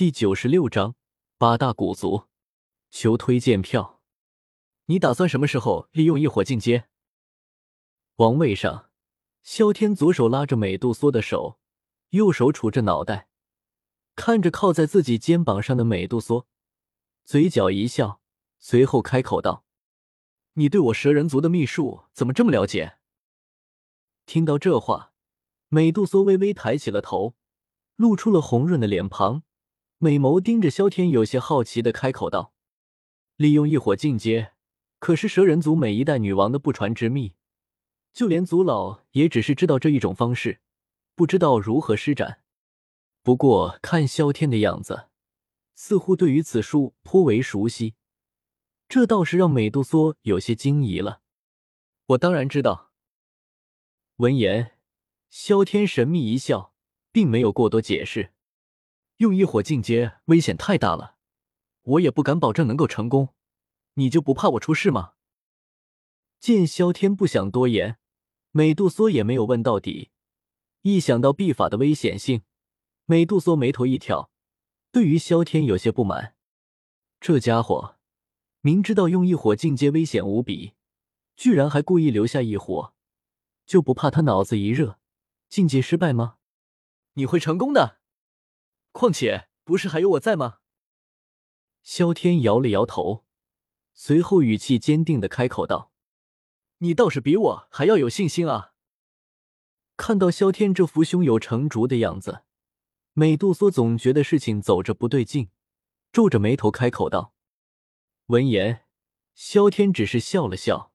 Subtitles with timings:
[0.00, 0.96] 第九十六章
[1.36, 2.24] 八大古族，
[2.88, 4.00] 求推荐票。
[4.86, 6.88] 你打算什么时候利用异火进阶？
[8.16, 8.88] 王位上，
[9.42, 11.60] 萧天左手拉着美杜莎的手，
[12.12, 13.28] 右手杵着脑袋，
[14.16, 16.46] 看着靠在自己肩膀上的美杜莎，
[17.22, 18.22] 嘴角一笑，
[18.58, 19.66] 随后开口道
[20.56, 22.96] ：“你对我蛇人族的秘术怎么这么了解？”
[24.24, 25.12] 听到这话，
[25.68, 27.34] 美杜莎微微抬起了头，
[27.96, 29.42] 露出了红润的脸庞，
[30.02, 32.54] 美眸盯着萧天，有些好奇的开口道
[33.36, 34.52] ：“利用异火进阶。”
[34.98, 37.34] 可是蛇人族每一代女王的不传之秘，
[38.14, 40.62] 就连族老也只是知道这一种方式，
[41.14, 42.42] 不知道如何施展。
[43.22, 45.08] 不过看萧天的样子，
[45.74, 47.94] 似乎对于此术颇为熟悉，
[48.88, 51.20] 这倒是让美杜莎有些惊疑了。
[52.06, 52.92] 我当然知道。
[54.16, 54.78] 闻言，
[55.28, 56.74] 萧天神秘一笑，
[57.12, 58.32] 并没有过多解释。
[59.20, 61.16] 用异火进阶危险太大了，
[61.82, 63.34] 我也不敢保证能够成功。
[63.94, 65.12] 你就不怕我出事吗？
[66.38, 67.98] 见萧天不想多言，
[68.52, 70.08] 美杜莎也没有问到底。
[70.80, 72.44] 一想到秘法的危险性，
[73.04, 74.30] 美杜莎眉头一挑，
[74.90, 76.34] 对于萧天有些不满。
[77.20, 77.96] 这家伙
[78.62, 80.72] 明知道用异火进阶危险无比，
[81.36, 82.94] 居然还故意留下异火，
[83.66, 84.98] 就不怕他脑子一热，
[85.50, 86.38] 进阶失败吗？
[87.12, 87.99] 你会成功的。
[88.92, 90.58] 况且不是还有我在吗？
[91.82, 93.24] 萧天摇了摇头。
[93.92, 95.92] 随后，语气坚定的开口道
[96.78, 98.72] ：“你倒是比我还要有信心啊！”
[99.98, 102.44] 看到萧天这副胸有成竹的样子，
[103.12, 105.50] 美杜莎总觉得事情走着不对劲，
[106.12, 107.34] 皱着眉头开口道
[108.26, 108.86] ：“闻言，
[109.34, 110.92] 萧天只是笑了笑，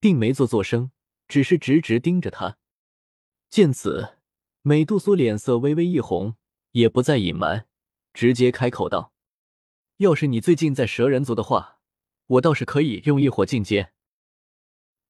[0.00, 0.90] 并没做作声，
[1.28, 2.58] 只是直直盯着他。
[3.48, 4.18] 见此，
[4.62, 6.34] 美杜莎脸色微微一红，
[6.74, 7.66] 也不再隐瞒，
[8.12, 9.12] 直接开口道
[9.98, 11.72] ：“要是你最近在蛇人族的话。”
[12.26, 13.92] 我倒是可以用异火进阶。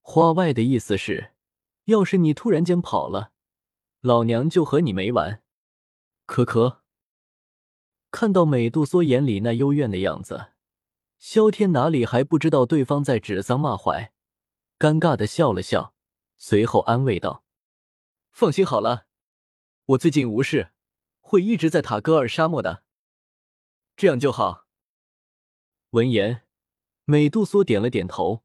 [0.00, 1.30] 话外的意思是，
[1.84, 3.30] 要是你突然间跑了，
[4.00, 5.40] 老娘就和你没完。
[6.26, 6.82] 可可
[8.10, 10.54] 看到美杜莎眼里那幽怨的样子，
[11.20, 14.10] 萧天哪里还不知道对方在指桑骂槐，
[14.76, 15.94] 尴尬的笑了笑，
[16.36, 17.44] 随后安慰道
[18.32, 19.06] ：“放心好了，
[19.84, 20.72] 我最近无事，
[21.34, 22.84] 会一直在塔戈尔沙漠的。
[23.96, 24.68] 这样就好。”
[25.90, 26.42] 闻言。
[27.06, 28.44] 美杜莎点了点头，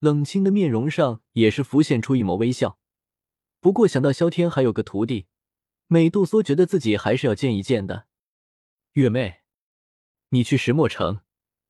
[0.00, 2.80] 冷清的面容上也是浮现出一抹微笑。
[3.60, 5.28] 不过想到萧天还有个徒弟，
[5.86, 8.08] 美杜莎觉得自己还是要见一见的。
[8.94, 9.42] 月妹，
[10.30, 11.20] 你去石墨城，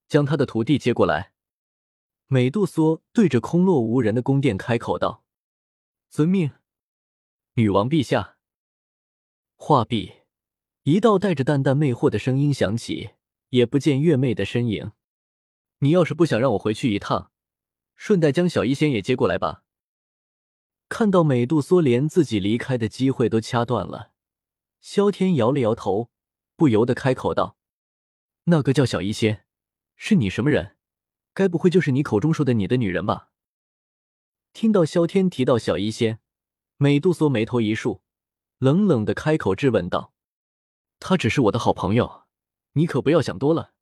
[0.08, 1.34] 将他的徒弟接过来。
[2.28, 5.26] 美杜莎对着空落无人的宫殿开口道
[6.08, 6.52] ：“遵命，
[7.56, 8.38] 女王陛下。”
[9.56, 10.21] 话毕，
[10.84, 13.10] 一道带着淡淡魅惑的声音响起，
[13.50, 14.90] 也不见月妹的身影。
[15.78, 17.30] 你要是不想让我回去一趟，
[17.94, 19.62] 顺带将小医仙也接过来吧。
[20.88, 24.10] 看到美杜莎连自己离开的机会都掐断了，
[24.80, 26.10] 萧天摇了摇头，
[26.56, 27.56] 不由得开口道
[28.44, 29.44] ：“那个叫小医仙，
[29.94, 30.76] 是你什么人？
[31.32, 33.30] 该不会就是你口中说的你的女人吧？”
[34.52, 36.18] 听到萧天提到小医仙，
[36.76, 38.02] 美杜莎眉头一竖，
[38.58, 40.11] 冷冷的开口质问道
[41.04, 42.22] ：“她只是我的好朋友，
[42.74, 43.72] 你可不要想多了。”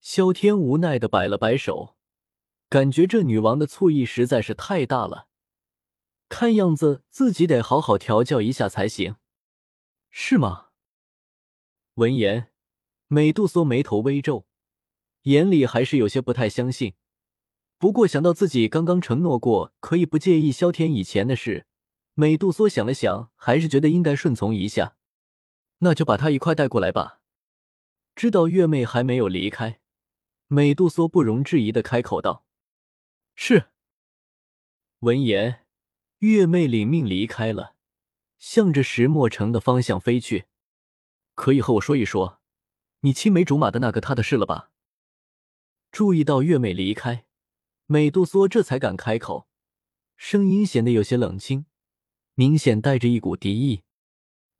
[0.00, 1.96] 萧天无奈的摆了摆手，
[2.70, 5.28] 感觉这女王的醋意实在是太大了，
[6.30, 9.16] 看样子自己得好好调教一下才行，
[10.10, 10.68] 是吗？
[11.96, 12.52] 闻言，
[13.08, 14.46] 美杜莎眉头微皱，
[15.22, 16.94] 眼里还是有些不太相信。
[17.76, 21.66] 不过想到自己刚刚承诺过可以不介意萧天以前的事，
[22.14, 24.97] 美杜莎想了想，还是觉得应该顺从一下。
[25.78, 27.20] 那就把他一块带过来吧。
[28.14, 29.80] 知道月妹还没有离开。
[30.48, 32.44] 美杜莎不容置疑的开口道
[33.36, 33.70] ：“是。”
[35.00, 35.66] 闻言，
[36.18, 37.76] 月妹领命离开了，
[38.38, 40.46] 向着石墨城的方向飞去。
[41.34, 42.40] 可以和我说一说，
[43.00, 44.72] 你青梅竹马的那个他的事了吧？
[45.92, 47.26] 注意到月妹离开，
[47.86, 49.48] 美杜莎这才敢开口，
[50.16, 51.66] 声音显得有些冷清，
[52.34, 53.84] 明显带着一股敌意。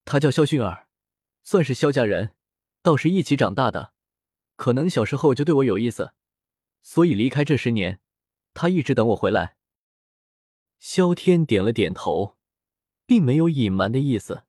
[0.05, 0.88] 他叫肖薰儿，
[1.51, 2.35] 算是萧家人，
[2.83, 3.95] 倒是一起长大的。
[4.57, 6.13] 可能小时候就对我有意思，
[6.83, 8.01] 所以离开这十年，
[8.53, 9.57] 他一直等我回来。
[10.79, 12.37] 萧天点了点头，
[13.07, 14.43] 并没有隐瞒的意思。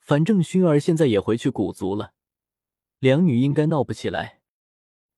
[0.00, 2.14] 反正薰儿现在也回去古族了，
[2.98, 4.40] 两女应该闹不起来。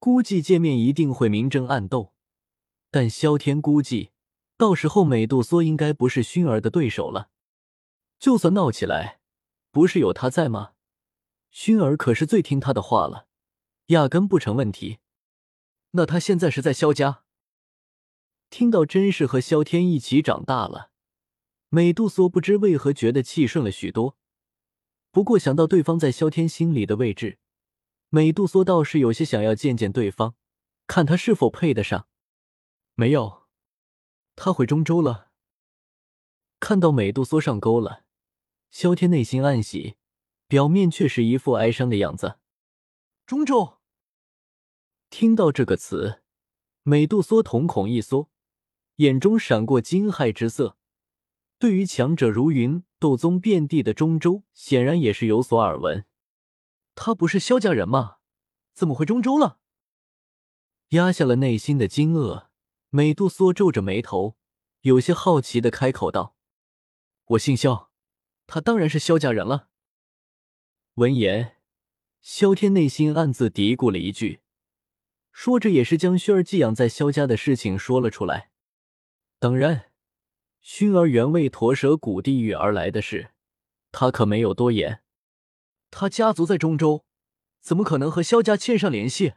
[0.00, 2.12] 估计见面一定会明争暗斗，
[2.90, 4.10] 但萧天估计
[4.56, 7.30] 到时候美杜莎应该不是薰儿的对手了。
[8.18, 9.20] 就算闹起来，
[9.70, 10.72] 不是有他在吗？
[11.52, 13.26] 薰儿可是最听他的话了，
[13.86, 14.98] 压根不成问题。
[15.92, 17.24] 那他现在是在萧家？
[18.50, 20.90] 听到真是和萧天一起长大了，
[21.68, 24.16] 美杜莎不知为何觉得气顺了许多。
[25.10, 27.38] 不过想到对方在萧天心里的位置，
[28.08, 30.34] 美杜莎倒是有些想要见见对方，
[30.86, 32.08] 看他是否配得上。
[32.94, 33.42] 没有，
[34.34, 35.28] 他回中州了。
[36.58, 38.04] 看到美杜莎上钩了，
[38.70, 39.97] 萧天内心暗喜，
[40.48, 42.38] 表面却是一副哀伤的样子。
[43.26, 43.78] 中州，
[45.10, 46.22] 听到这个词，
[46.82, 48.30] 美杜莎瞳孔一缩，
[48.96, 50.78] 眼中闪过惊骇之色。
[51.58, 56.06] 对于强者如云、斗宗遍地的中州，显然也是有所耳闻。
[56.94, 58.16] 他不是萧家人吗？
[58.72, 59.58] 怎么回中州了？
[60.90, 62.46] 压下了内心的惊愕，
[62.88, 64.38] 美杜莎皱着眉头，
[64.80, 66.34] 有些好奇的开口道。
[67.26, 67.90] 我姓萧，
[68.46, 69.67] 他当然是萧家人了。
[70.98, 71.54] 闻言，
[72.20, 74.40] 萧天内心暗自嘀咕了一句，
[75.30, 78.50] 说着也是将薰儿寄养在萧家的事情说了出来。
[79.38, 79.92] 当然，
[80.60, 83.30] 薰儿原为驼蛇谷地狱而来的事，
[83.92, 85.04] 他可没有多言。
[85.92, 87.04] 他家族在中州，
[87.60, 89.34] 怎么可能和萧家牵上联系？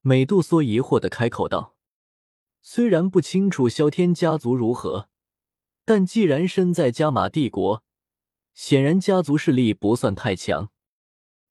[0.00, 1.76] 美杜莎疑惑的开口道
[2.62, 5.08] ：“虽然不清楚萧天家族如何。”
[5.86, 7.84] 但既然身在加玛帝国，
[8.54, 10.70] 显然家族势力不算太强，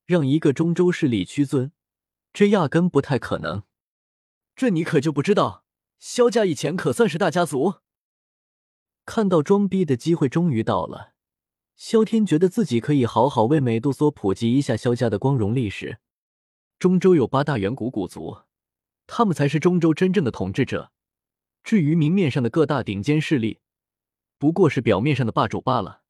[0.05, 1.73] 让一个中州势力屈尊，
[2.31, 3.63] 这压根不太可能。
[4.55, 5.65] 这你可就不知道，
[5.99, 7.75] 萧家以前可算是大家族。
[9.05, 11.13] 看到装逼的机会终于到了，
[11.75, 15.99] 萧天觉得自己可以好好为美杜莎普及一下萧家的光荣历史。
[16.79, 18.43] 中州有八大远古古族，
[19.07, 20.93] 他们才是中州真正的统治者。
[21.63, 23.59] 至于明面上的各大顶尖势力，
[24.37, 26.02] 不过是表面上的霸主罢了，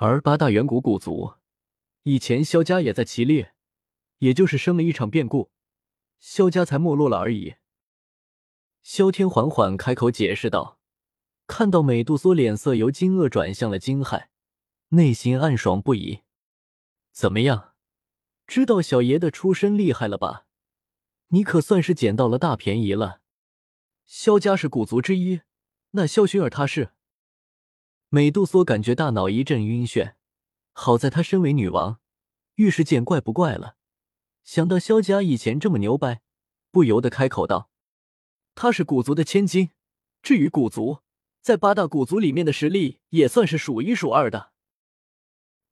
[0.00, 1.34] 而八大远古古族
[2.04, 3.52] 以前萧家也在其列，
[4.18, 5.50] 也就是生了一场变故，
[6.20, 7.56] 萧家才没落了而已。
[8.80, 10.78] 萧天缓缓开口解释道，
[11.48, 14.28] 看到美杜莎脸色由惊愕转向了惊骇，
[14.90, 16.20] 内心暗爽不已。
[17.10, 17.74] 怎么样，
[18.46, 20.46] 知道小爷的出身厉害了吧？
[21.30, 23.20] 你可算是捡到了大便宜了。
[24.06, 25.40] 萧家是古族之一，
[25.90, 26.92] 那萧薰儿她是？
[28.10, 30.14] 美杜莎感觉大脑一阵晕眩，
[30.72, 32.00] 好在她身为女王，
[32.54, 33.76] 遇事见怪不怪了。
[34.42, 36.22] 想到萧家以前这么牛掰，
[36.70, 37.70] 不由得开口道
[38.56, 39.72] ：“她是古族的千金，
[40.22, 41.00] 至于古族，
[41.42, 44.52] 在八大古族里面的实力也算是数一数二的。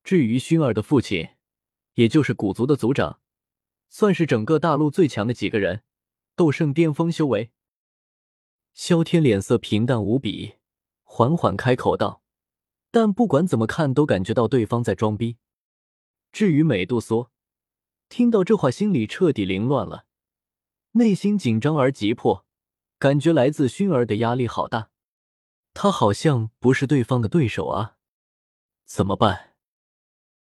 [0.04, 1.30] 至于薰儿的父亲，
[1.94, 3.20] 也就是古族的族长，
[3.88, 5.84] 算是整个大陆最强的几个人，
[6.34, 7.50] 斗圣巅峰修为。”
[8.74, 10.56] 萧天脸色平淡无比，
[11.02, 12.24] 缓缓开口道。
[12.96, 15.36] 但不管怎么看，都感觉到对方在装逼。
[16.32, 17.30] 至于美杜莎，
[18.08, 20.06] 听到这话，心里彻底凌乱了，
[20.92, 22.46] 内心紧张而急迫，
[22.98, 24.88] 感觉来自薰儿的压力好大。
[25.74, 27.98] 他好像不是对方的对手啊，
[28.86, 29.55] 怎么办？